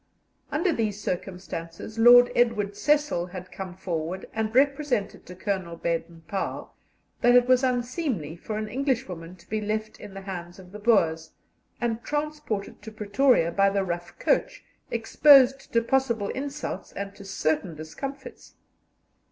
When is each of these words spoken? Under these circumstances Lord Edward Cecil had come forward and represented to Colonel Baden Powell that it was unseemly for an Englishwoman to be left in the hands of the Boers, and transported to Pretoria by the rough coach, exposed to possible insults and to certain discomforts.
Under 0.51 0.73
these 0.73 0.99
circumstances 0.99 1.99
Lord 1.99 2.31
Edward 2.35 2.75
Cecil 2.75 3.27
had 3.27 3.51
come 3.51 3.75
forward 3.75 4.25
and 4.33 4.55
represented 4.55 5.27
to 5.27 5.35
Colonel 5.35 5.75
Baden 5.75 6.23
Powell 6.27 6.73
that 7.21 7.35
it 7.35 7.47
was 7.47 7.63
unseemly 7.63 8.35
for 8.35 8.57
an 8.57 8.67
Englishwoman 8.67 9.35
to 9.35 9.47
be 9.47 9.61
left 9.61 9.99
in 9.99 10.15
the 10.15 10.21
hands 10.21 10.57
of 10.57 10.71
the 10.71 10.79
Boers, 10.79 11.33
and 11.79 12.03
transported 12.03 12.81
to 12.81 12.91
Pretoria 12.91 13.51
by 13.51 13.69
the 13.69 13.83
rough 13.83 14.17
coach, 14.17 14.63
exposed 14.89 15.71
to 15.71 15.83
possible 15.83 16.29
insults 16.29 16.91
and 16.93 17.13
to 17.13 17.23
certain 17.23 17.75
discomforts. 17.75 18.55